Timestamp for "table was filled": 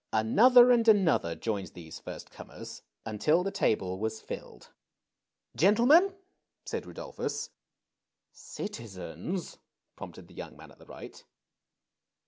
3.51-4.71